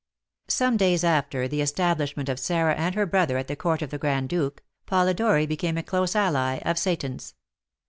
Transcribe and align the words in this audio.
Some 0.47 0.77
days 0.77 1.03
after 1.03 1.47
the 1.47 1.61
establishment 1.61 2.27
of 2.27 2.39
Sarah 2.39 2.73
and 2.73 2.95
her 2.95 3.05
brother 3.05 3.37
at 3.37 3.47
the 3.47 3.55
court 3.55 3.83
of 3.83 3.91
the 3.91 3.99
Grand 3.99 4.29
Duke, 4.29 4.63
Polidori 4.87 5.45
became 5.45 5.77
a 5.77 5.83
close 5.83 6.15
ally 6.15 6.55
of 6.65 6.79
Seyton's. 6.79 7.35